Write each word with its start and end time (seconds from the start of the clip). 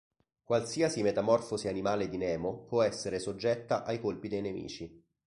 Qualsiasi 0.41 1.03
metamorfosi 1.03 1.67
animale 1.67 2.09
di 2.09 2.17
Nemo 2.17 2.63
può 2.63 2.81
essere 2.81 3.19
soggetta 3.19 3.85
ai 3.85 3.99
colpi 3.99 4.29
dei 4.29 4.41
nemici. 4.41 4.99